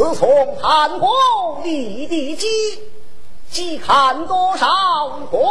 [0.00, 1.10] 自从潘公
[1.62, 2.48] 立地基，
[3.50, 4.66] 即看多少
[5.30, 5.42] 黄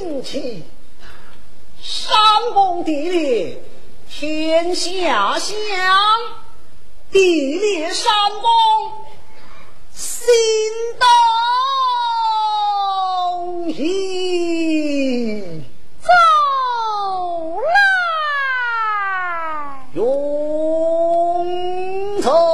[0.00, 0.64] 金器，
[1.82, 2.16] 山
[2.54, 3.62] 崩地裂
[4.08, 5.52] 天下响，
[7.12, 8.42] 地裂山崩
[9.92, 10.24] 心
[13.36, 15.62] 动意。
[16.00, 16.08] 走
[17.60, 22.53] 来，永走。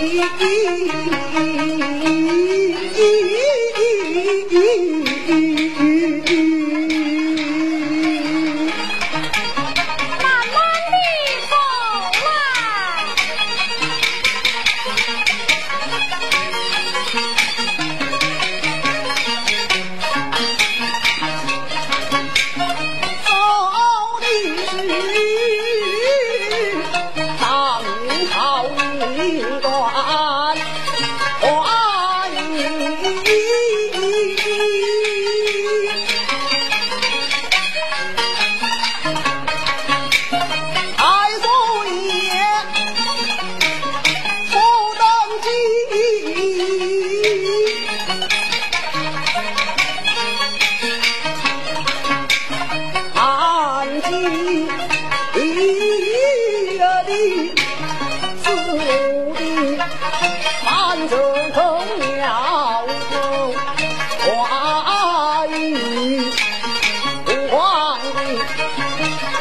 [0.00, 1.37] 一
[57.08, 57.14] 的
[58.44, 59.38] 死的
[60.64, 61.18] 满城
[61.54, 61.58] 空
[62.16, 62.86] 鸟
[64.20, 65.52] 花语
[67.50, 68.16] 皇的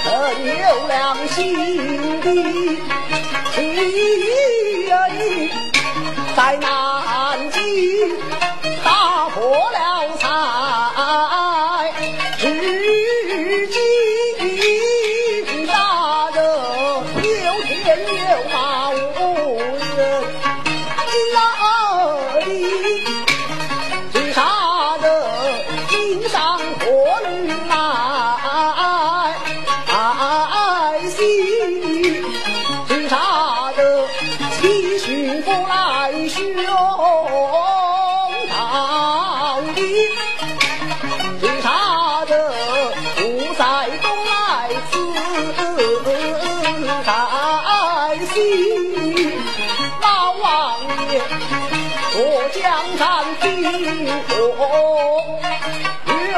[0.06, 0.12] 很
[0.62, 1.36] 有良心
[2.22, 2.26] 的
[34.68, 36.44] 七旬夫来兄
[38.50, 39.80] 堂的。
[41.40, 42.34] 只差得
[43.16, 43.22] 不
[43.58, 43.64] 在
[44.02, 44.36] 东来
[44.92, 44.94] 自
[47.06, 47.08] 在
[48.34, 48.36] 西，
[50.02, 50.46] 老王
[51.12, 51.12] 爷
[52.14, 52.16] 过
[52.52, 52.60] 江
[52.98, 53.02] 山
[53.40, 53.46] 拼
[54.28, 54.30] 活
[56.34, 56.36] 容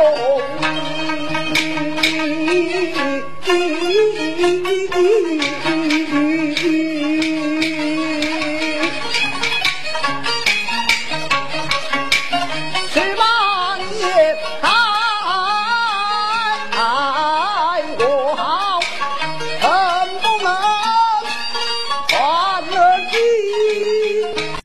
[6.64, 6.99] 易。